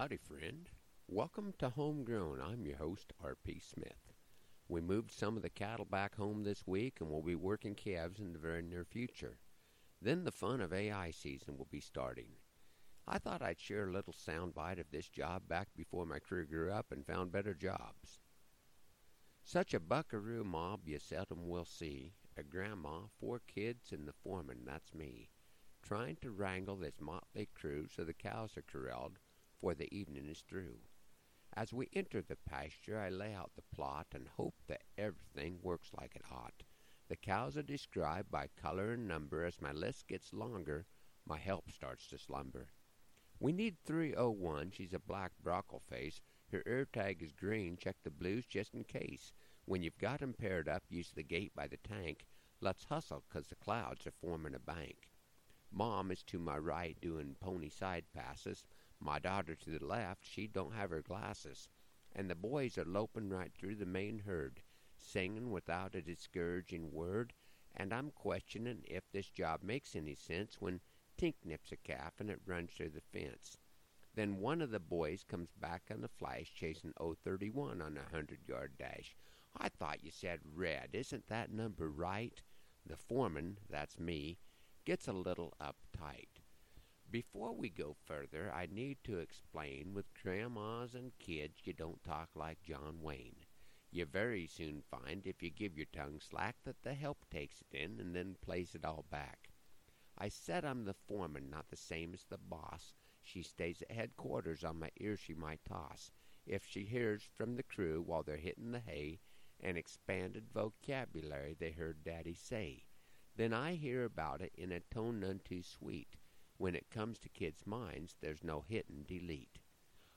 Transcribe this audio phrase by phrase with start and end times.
[0.00, 0.68] Howdy, friend.
[1.08, 2.40] Welcome to Homegrown.
[2.40, 3.58] I'm your host, R.P.
[3.58, 4.12] Smith.
[4.68, 8.20] We moved some of the cattle back home this week and we'll be working calves
[8.20, 9.38] in the very near future.
[10.00, 12.28] Then the fun of AI season will be starting.
[13.08, 16.70] I thought I'd share a little soundbite of this job back before my crew grew
[16.70, 18.20] up and found better jobs.
[19.42, 22.12] Such a buckaroo mob you seldom will see.
[22.36, 25.30] A grandma, four kids, and the foreman, that's me,
[25.82, 29.18] trying to wrangle this motley crew so the cows are corralled
[29.60, 30.78] for the evening is through.
[31.54, 35.90] As we enter the pasture, I lay out the plot and hope that everything works
[35.98, 36.62] like it ought.
[37.08, 39.44] The cows are described by color and number.
[39.44, 40.86] As my list gets longer,
[41.26, 42.68] my help starts to slumber.
[43.40, 44.72] We need 301.
[44.72, 46.20] She's a black brockle face.
[46.52, 47.76] Her ear tag is green.
[47.76, 49.32] Check the blues just in case.
[49.64, 52.26] When you've got 'em paired up, use the gate by the tank.
[52.60, 55.10] Let's hustle, 'cause the clouds are forming a bank.
[55.70, 58.64] Mom is to my right doing pony side passes.
[59.00, 61.68] My daughter to the left, she don't have her glasses.
[62.14, 64.62] And the boys are loping right through the main herd,
[64.96, 67.32] singing without a discouraging word.
[67.74, 70.80] And I'm questioning if this job makes any sense when
[71.18, 73.58] Tink nips a calf and it runs through the fence.
[74.14, 76.92] Then one of the boys comes back on the flash, chasing
[77.24, 79.16] 031 on a hundred yard dash.
[79.56, 80.90] I thought you said red.
[80.92, 82.40] Isn't that number right?
[82.86, 84.38] The foreman, that's me,
[84.84, 86.37] gets a little uptight.
[87.10, 92.28] Before we go further, I need to explain with grandmas and kids you don't talk
[92.34, 93.46] like John Wayne.
[93.90, 97.74] You very soon find, if you give your tongue slack, that the help takes it
[97.74, 99.48] in and then plays it all back.
[100.18, 102.92] I said I'm the foreman, not the same as the boss.
[103.22, 106.12] She stays at headquarters, on my ear she might toss.
[106.46, 109.20] If she hears from the crew while they're hitting the hay
[109.60, 112.84] an expanded vocabulary they heard Daddy say,
[113.34, 116.16] then I hear about it in a tone none too sweet.
[116.58, 119.60] When it comes to kids' minds, there's no hit and delete.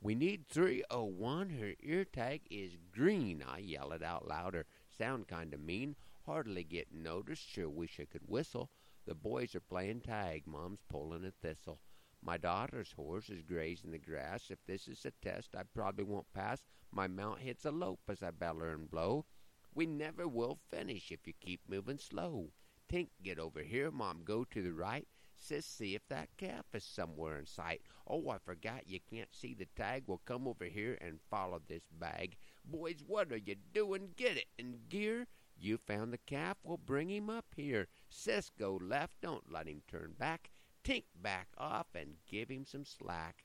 [0.00, 1.50] We need 301.
[1.50, 3.44] Her ear tag is green.
[3.46, 4.66] I yell it out louder.
[4.88, 5.94] Sound kind of mean.
[6.24, 7.48] Hardly get noticed.
[7.48, 8.70] Sure wish I could whistle.
[9.06, 10.46] The boys are playing tag.
[10.46, 11.80] Mom's pulling a thistle.
[12.22, 14.50] My daughter's horse is grazing the grass.
[14.50, 16.64] If this is a test, I probably won't pass.
[16.90, 19.26] My mount hits a lope as I beller and blow.
[19.74, 22.52] We never will finish if you keep moving slow.
[22.90, 23.90] Tink, get over here.
[23.90, 25.06] Mom, go to the right.
[25.42, 27.82] Sis, see if that calf is somewhere in sight.
[28.06, 30.04] Oh, I forgot you can't see the tag.
[30.06, 32.36] Well, come over here and follow this bag.
[32.64, 34.10] Boys, what are you doing?
[34.16, 35.26] Get it in gear.
[35.58, 36.58] You found the calf.
[36.62, 37.88] Well, bring him up here.
[38.08, 39.20] Sis, go left.
[39.20, 40.52] Don't let him turn back.
[40.84, 43.44] Tink back off and give him some slack.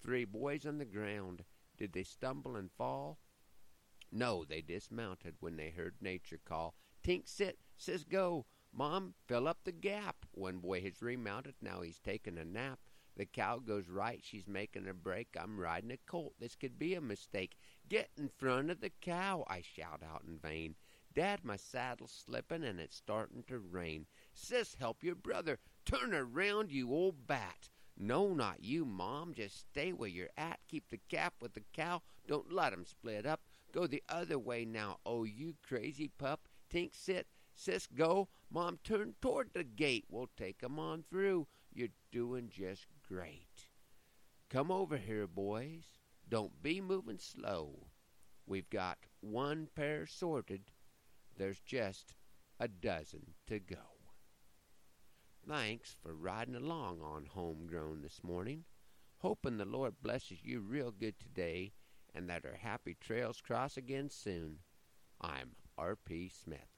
[0.00, 1.44] Three boys on the ground.
[1.76, 3.18] Did they stumble and fall?
[4.12, 6.76] No, they dismounted when they heard nature call.
[7.02, 8.46] Tink sit, sis go.
[8.76, 10.26] Mom, fill up the gap.
[10.32, 12.80] One boy has remounted, now he's taking a nap.
[13.16, 15.36] The cow goes right, she's making a break.
[15.38, 17.56] I'm riding a colt, this could be a mistake.
[17.88, 20.74] Get in front of the cow, I shout out in vain.
[21.14, 24.06] Dad, my saddle's slipping and it's starting to rain.
[24.32, 25.60] Sis, help your brother.
[25.84, 27.70] Turn around, you old bat.
[27.96, 29.34] No, not you, Mom.
[29.34, 30.58] Just stay where you're at.
[30.66, 32.02] Keep the cap with the cow.
[32.26, 33.42] Don't let 'em split up.
[33.70, 34.98] Go the other way now.
[35.06, 36.48] Oh, you crazy pup.
[36.68, 37.28] Tink sit.
[37.54, 38.28] Sis, go.
[38.50, 40.06] Mom, turn toward the gate.
[40.08, 41.46] We'll take 'em on through.
[41.72, 43.70] You're doing just great.
[44.48, 45.98] Come over here, boys.
[46.28, 47.90] Don't be moving slow.
[48.46, 50.72] We've got one pair sorted.
[51.36, 52.14] There's just
[52.58, 53.94] a dozen to go.
[55.46, 58.64] Thanks for riding along on Homegrown this morning.
[59.18, 61.72] Hoping the Lord blesses you real good today
[62.14, 64.60] and that our happy trails cross again soon.
[65.20, 66.28] I'm R.P.
[66.28, 66.73] Smith.